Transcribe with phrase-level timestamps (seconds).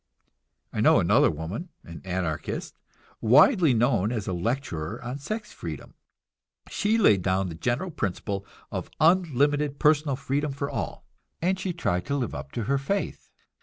[0.73, 2.79] I know another woman, an Anarchist,
[3.21, 5.93] widely known as a lecturer on sex freedom.
[6.71, 11.05] She laid down the general principle of unlimited personal freedom for all,
[11.39, 13.29] and she tried to live up to her faith.